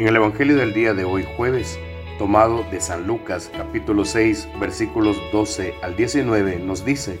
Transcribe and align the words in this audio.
En 0.00 0.08
el 0.08 0.16
Evangelio 0.16 0.56
del 0.56 0.72
día 0.72 0.94
de 0.94 1.04
hoy, 1.04 1.26
jueves, 1.36 1.78
tomado 2.18 2.64
de 2.70 2.80
San 2.80 3.06
Lucas 3.06 3.52
capítulo 3.54 4.06
6 4.06 4.48
versículos 4.58 5.20
12 5.30 5.74
al 5.82 5.94
19, 5.94 6.56
nos 6.56 6.86
dice, 6.86 7.20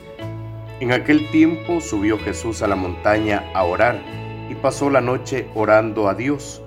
En 0.80 0.90
aquel 0.90 1.30
tiempo 1.30 1.82
subió 1.82 2.18
Jesús 2.18 2.62
a 2.62 2.68
la 2.68 2.76
montaña 2.76 3.44
a 3.52 3.64
orar 3.64 4.00
y 4.48 4.54
pasó 4.54 4.88
la 4.88 5.02
noche 5.02 5.46
orando 5.54 6.08
a 6.08 6.14
Dios. 6.14 6.62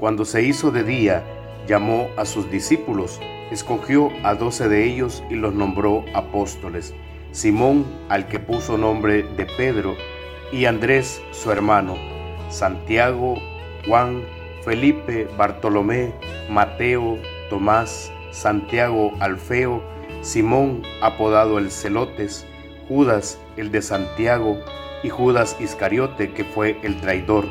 Cuando 0.00 0.24
se 0.24 0.42
hizo 0.42 0.72
de 0.72 0.82
día, 0.82 1.22
llamó 1.68 2.08
a 2.16 2.24
sus 2.24 2.50
discípulos, 2.50 3.20
escogió 3.52 4.10
a 4.24 4.34
doce 4.34 4.68
de 4.68 4.84
ellos 4.84 5.22
y 5.30 5.36
los 5.36 5.54
nombró 5.54 6.04
apóstoles, 6.12 6.92
Simón, 7.30 7.86
al 8.08 8.26
que 8.26 8.40
puso 8.40 8.76
nombre 8.78 9.22
de 9.22 9.46
Pedro, 9.46 9.94
y 10.50 10.64
Andrés, 10.64 11.22
su 11.30 11.52
hermano, 11.52 11.96
Santiago, 12.50 13.36
Juan, 13.86 14.24
Felipe, 14.64 15.28
Bartolomé, 15.36 16.12
Mateo, 16.48 17.18
Tomás, 17.50 18.12
Santiago 18.30 19.12
Alfeo, 19.20 19.82
Simón, 20.22 20.82
apodado 21.02 21.58
el 21.58 21.70
Celotes, 21.70 22.46
Judas, 22.88 23.38
el 23.56 23.72
de 23.72 23.82
Santiago, 23.82 24.58
y 25.02 25.08
Judas 25.08 25.56
Iscariote, 25.60 26.32
que 26.32 26.44
fue 26.44 26.78
el 26.82 27.00
traidor. 27.00 27.44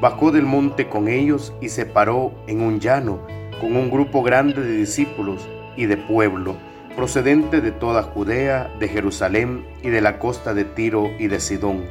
Bajó 0.00 0.30
del 0.30 0.44
monte 0.44 0.88
con 0.88 1.08
ellos 1.08 1.54
y 1.60 1.70
se 1.70 1.86
paró 1.86 2.32
en 2.46 2.60
un 2.60 2.78
llano, 2.78 3.26
con 3.60 3.74
un 3.76 3.90
grupo 3.90 4.22
grande 4.22 4.60
de 4.60 4.76
discípulos 4.76 5.48
y 5.76 5.86
de 5.86 5.96
pueblo, 5.96 6.56
procedente 6.94 7.60
de 7.60 7.72
toda 7.72 8.02
Judea, 8.02 8.70
de 8.78 8.88
Jerusalén 8.88 9.66
y 9.82 9.88
de 9.88 10.02
la 10.02 10.18
costa 10.18 10.52
de 10.52 10.64
Tiro 10.64 11.10
y 11.18 11.28
de 11.28 11.40
Sidón. 11.40 11.86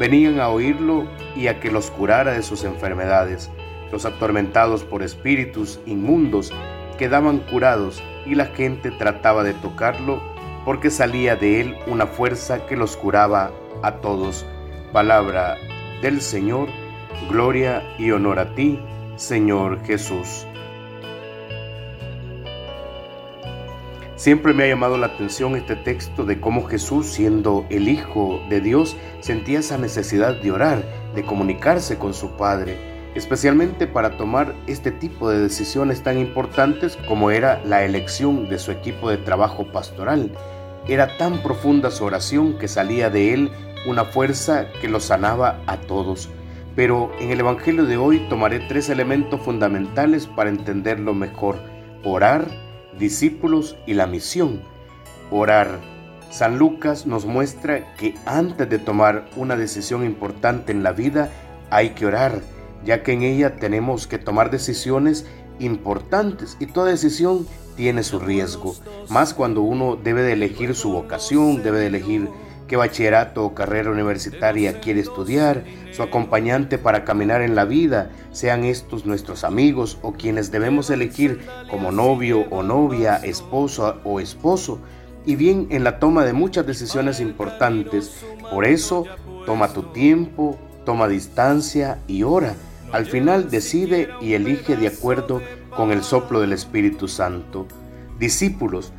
Venían 0.00 0.40
a 0.40 0.48
oírlo 0.48 1.06
y 1.36 1.48
a 1.48 1.60
que 1.60 1.70
los 1.70 1.90
curara 1.90 2.32
de 2.32 2.42
sus 2.42 2.64
enfermedades 2.64 3.50
los 3.92 4.06
atormentados 4.06 4.82
por 4.82 5.02
espíritus 5.02 5.78
inmundos 5.86 6.52
quedaban 6.98 7.38
curados 7.38 8.02
y 8.26 8.34
la 8.34 8.46
gente 8.46 8.90
trataba 8.90 9.44
de 9.44 9.52
tocarlo 9.54 10.22
porque 10.64 10.90
salía 10.90 11.36
de 11.36 11.60
él 11.60 11.76
una 11.86 12.06
fuerza 12.06 12.66
que 12.66 12.76
los 12.76 12.96
curaba 12.96 13.52
a 13.82 13.96
todos. 13.96 14.46
Palabra 14.92 15.56
del 16.00 16.20
Señor, 16.20 16.68
gloria 17.28 17.82
y 17.98 18.10
honor 18.10 18.38
a 18.38 18.54
ti, 18.54 18.80
Señor 19.16 19.84
Jesús. 19.84 20.46
Siempre 24.14 24.54
me 24.54 24.64
ha 24.64 24.68
llamado 24.68 24.98
la 24.98 25.08
atención 25.08 25.56
este 25.56 25.74
texto 25.74 26.24
de 26.24 26.38
cómo 26.40 26.64
Jesús, 26.64 27.08
siendo 27.08 27.66
el 27.70 27.88
Hijo 27.88 28.40
de 28.48 28.60
Dios, 28.60 28.96
sentía 29.18 29.58
esa 29.58 29.78
necesidad 29.78 30.40
de 30.40 30.52
orar, 30.52 30.84
de 31.16 31.24
comunicarse 31.24 31.98
con 31.98 32.14
su 32.14 32.30
Padre 32.36 32.91
especialmente 33.14 33.86
para 33.86 34.16
tomar 34.16 34.54
este 34.66 34.90
tipo 34.90 35.28
de 35.30 35.40
decisiones 35.40 36.02
tan 36.02 36.18
importantes 36.18 36.96
como 37.08 37.30
era 37.30 37.62
la 37.64 37.84
elección 37.84 38.48
de 38.48 38.58
su 38.58 38.70
equipo 38.70 39.10
de 39.10 39.18
trabajo 39.18 39.66
pastoral. 39.70 40.32
Era 40.88 41.16
tan 41.16 41.42
profunda 41.42 41.90
su 41.90 42.04
oración 42.04 42.58
que 42.58 42.68
salía 42.68 43.10
de 43.10 43.34
él 43.34 43.50
una 43.86 44.04
fuerza 44.04 44.66
que 44.80 44.88
lo 44.88 45.00
sanaba 45.00 45.60
a 45.66 45.76
todos. 45.76 46.30
Pero 46.74 47.12
en 47.20 47.30
el 47.30 47.40
Evangelio 47.40 47.84
de 47.84 47.98
hoy 47.98 48.26
tomaré 48.28 48.60
tres 48.60 48.88
elementos 48.88 49.40
fundamentales 49.42 50.26
para 50.26 50.48
entenderlo 50.48 51.12
mejor. 51.12 51.58
Orar, 52.02 52.46
discípulos 52.98 53.76
y 53.86 53.94
la 53.94 54.06
misión. 54.06 54.62
Orar. 55.30 55.78
San 56.30 56.58
Lucas 56.58 57.06
nos 57.06 57.26
muestra 57.26 57.94
que 57.96 58.14
antes 58.24 58.68
de 58.70 58.78
tomar 58.78 59.26
una 59.36 59.54
decisión 59.54 60.02
importante 60.02 60.72
en 60.72 60.82
la 60.82 60.92
vida 60.92 61.30
hay 61.68 61.90
que 61.90 62.06
orar 62.06 62.40
ya 62.84 63.02
que 63.02 63.12
en 63.12 63.22
ella 63.22 63.56
tenemos 63.56 64.06
que 64.06 64.18
tomar 64.18 64.50
decisiones 64.50 65.26
importantes 65.58 66.56
y 66.60 66.66
toda 66.66 66.90
decisión 66.90 67.46
tiene 67.76 68.02
su 68.02 68.18
riesgo, 68.18 68.74
más 69.08 69.34
cuando 69.34 69.62
uno 69.62 69.96
debe 69.96 70.22
de 70.22 70.32
elegir 70.32 70.74
su 70.74 70.92
vocación, 70.92 71.62
debe 71.62 71.78
de 71.80 71.86
elegir 71.86 72.28
qué 72.66 72.76
bachillerato 72.76 73.44
o 73.44 73.54
carrera 73.54 73.90
universitaria 73.90 74.80
quiere 74.80 75.00
estudiar, 75.00 75.64
su 75.92 76.02
acompañante 76.02 76.78
para 76.78 77.04
caminar 77.04 77.42
en 77.42 77.54
la 77.54 77.64
vida, 77.64 78.10
sean 78.30 78.64
estos 78.64 79.04
nuestros 79.04 79.44
amigos 79.44 79.98
o 80.02 80.12
quienes 80.12 80.50
debemos 80.50 80.90
elegir 80.90 81.40
como 81.70 81.92
novio 81.92 82.46
o 82.50 82.62
novia, 82.62 83.16
esposo 83.16 84.00
o 84.04 84.20
esposo, 84.20 84.78
y 85.24 85.36
bien 85.36 85.68
en 85.70 85.84
la 85.84 85.98
toma 85.98 86.24
de 86.24 86.32
muchas 86.32 86.66
decisiones 86.66 87.20
importantes. 87.20 88.24
Por 88.50 88.64
eso, 88.64 89.04
toma 89.46 89.72
tu 89.72 89.84
tiempo, 89.92 90.58
toma 90.84 91.08
distancia 91.08 91.98
y 92.08 92.24
ora 92.24 92.54
al 92.92 93.06
final 93.06 93.50
decide 93.50 94.10
y 94.20 94.34
elige 94.34 94.76
de 94.76 94.88
acuerdo 94.88 95.40
con 95.74 95.90
el 95.90 96.02
soplo 96.02 96.40
del 96.40 96.52
Espíritu 96.52 97.08
Santo. 97.08 97.66
Discípulos, 98.18 98.92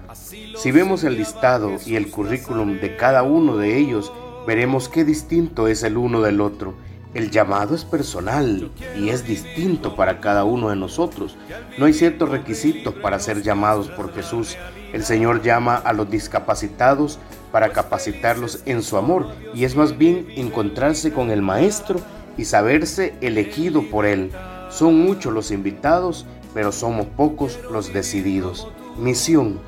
si 0.58 0.72
vemos 0.72 1.04
el 1.04 1.16
listado 1.16 1.78
y 1.86 1.96
el 1.96 2.10
currículum 2.10 2.80
de 2.80 2.96
cada 2.98 3.24
uno 3.24 3.56
de 3.58 3.78
ellos, 3.78 4.12
veremos 4.48 4.90
qué 4.90 5.06
distinto 5.06 5.68
es 5.68 5.84
el 5.84 5.98
uno 5.98 6.22
del 6.22 6.42
otro. 6.42 6.74
El 7.14 7.30
llamado 7.30 7.76
es 7.76 7.86
personal 7.86 8.72
y 8.98 9.10
es 9.10 9.28
distinto 9.28 9.96
para 9.96 10.20
cada 10.20 10.44
uno 10.44 10.70
de 10.70 10.76
nosotros. 10.76 11.38
No 11.78 11.86
hay 11.86 11.94
ciertos 11.94 12.30
requisitos 12.30 12.96
para 12.96 13.20
ser 13.20 13.44
llamados 13.44 13.90
por 13.90 14.14
Jesús. 14.14 14.58
El 14.92 15.04
Señor 15.04 15.44
llama 15.44 15.76
a 15.76 15.94
los 15.94 16.10
discapacitados 16.10 17.20
para 17.52 17.70
capacitarlos 17.70 18.64
en 18.66 18.82
su 18.82 18.98
amor 18.98 19.28
y 19.54 19.66
es 19.66 19.76
más 19.76 19.96
bien 19.96 20.26
encontrarse 20.36 21.14
con 21.14 21.30
el 21.30 21.44
Maestro 21.44 22.00
y 22.38 22.46
saberse 22.46 23.14
elegido 23.22 23.84
por 23.90 24.06
Él. 24.06 24.32
Son 24.70 25.00
muchos 25.00 25.34
los 25.34 25.52
invitados, 25.52 26.26
pero 26.54 26.72
somos 26.72 27.06
pocos 27.06 27.60
los 27.72 27.94
decididos. 27.94 28.68
Misión. 28.98 29.60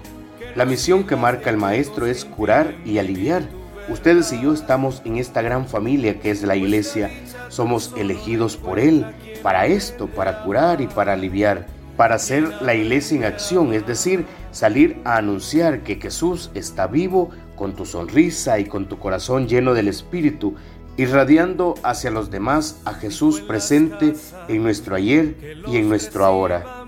La 0.55 0.65
misión 0.65 1.05
que 1.05 1.15
marca 1.15 1.49
el 1.49 1.57
Maestro 1.57 2.05
es 2.05 2.25
curar 2.25 2.75
y 2.85 2.97
aliviar. 2.97 3.43
Ustedes 3.89 4.31
y 4.33 4.41
yo 4.41 4.53
estamos 4.53 5.01
en 5.05 5.17
esta 5.17 5.41
gran 5.41 5.67
familia 5.67 6.19
que 6.19 6.31
es 6.31 6.41
la 6.43 6.55
iglesia. 6.55 7.11
Somos 7.49 7.93
elegidos 7.97 8.57
por 8.57 8.79
Él 8.79 9.05
para 9.43 9.67
esto, 9.67 10.07
para 10.07 10.41
curar 10.43 10.81
y 10.81 10.87
para 10.87 11.13
aliviar, 11.13 11.67
para 11.95 12.15
hacer 12.15 12.61
la 12.61 12.73
iglesia 12.73 13.17
en 13.17 13.25
acción, 13.25 13.73
es 13.73 13.85
decir, 13.85 14.25
salir 14.51 14.99
a 15.03 15.17
anunciar 15.17 15.81
que 15.81 15.97
Jesús 15.97 16.49
está 16.55 16.87
vivo 16.87 17.29
con 17.55 17.75
tu 17.75 17.85
sonrisa 17.85 18.57
y 18.57 18.65
con 18.65 18.87
tu 18.87 18.97
corazón 18.97 19.47
lleno 19.47 19.73
del 19.73 19.87
Espíritu 19.87 20.55
irradiando 20.97 21.75
hacia 21.83 22.11
los 22.11 22.31
demás 22.31 22.81
a 22.85 22.93
Jesús 22.93 23.41
presente 23.41 24.15
en 24.47 24.63
nuestro 24.63 24.95
ayer 24.95 25.35
y 25.67 25.77
en 25.77 25.89
nuestro 25.89 26.25
ahora. 26.25 26.85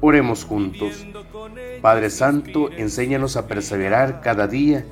Oremos 0.00 0.44
juntos. 0.44 1.06
Padre 1.80 2.10
Santo, 2.10 2.70
enséñanos 2.72 3.36
a 3.36 3.46
perseverar 3.46 4.20
cada 4.20 4.46
día, 4.46 4.84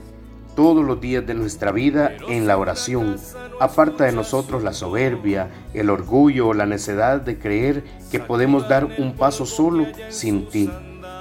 todos 0.55 0.85
los 0.85 1.01
días 1.01 1.27
de 1.27 1.35
nuestra 1.35 1.73
vida 1.73 2.13
en 2.29 2.47
la 2.47 2.59
oración. 2.59 3.17
Aparta 3.61 4.05
de 4.05 4.13
nosotros 4.13 4.63
la 4.63 4.73
soberbia, 4.73 5.51
el 5.75 5.91
orgullo 5.91 6.49
o 6.49 6.55
la 6.55 6.67
necedad 6.67 7.21
de 7.21 7.39
creer 7.39 7.85
que 8.11 8.21
podemos 8.21 8.69
dar 8.69 8.85
un 8.99 9.15
paso 9.15 9.47
solo 9.47 9.87
sin 10.09 10.49
ti. 10.49 10.71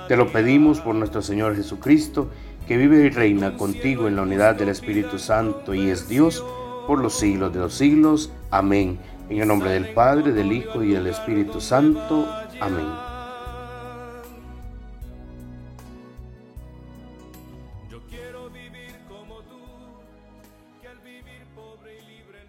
Te 0.08 0.18
lo 0.18 0.32
pedimos 0.32 0.82
por 0.82 0.96
nuestro 0.96 1.22
Señor 1.22 1.56
Jesucristo, 1.56 2.30
que 2.72 2.78
vive 2.78 3.06
y 3.06 3.10
reina 3.10 3.58
contigo 3.58 4.08
en 4.08 4.16
la 4.16 4.22
unidad 4.22 4.56
del 4.56 4.70
Espíritu 4.70 5.20
Santo 5.20 5.74
y 5.74 5.90
es 5.90 6.08
Dios 6.08 6.42
por 6.88 7.00
los 7.00 7.20
siglos 7.20 7.54
de 7.54 7.60
los 7.60 7.74
siglos. 7.74 8.32
Amén. 8.50 8.98
En 9.28 9.42
el 9.42 9.48
nombre 9.50 9.72
del 9.72 9.94
Padre, 9.94 10.32
del 10.32 10.54
Hijo 10.54 10.82
y 10.82 10.94
del 10.94 11.08
Espíritu 11.08 11.60
Santo. 11.60 12.30
Amén. 12.62 12.88
Yo 17.90 18.00
quiero 18.10 18.50
vivir 18.52 18.96
como 19.10 19.42
tú, 19.42 19.60
que 20.82 20.88
al 20.88 21.00
vivir 21.00 21.46
pobre 21.54 21.98
y 21.98 22.20
libre 22.20 22.41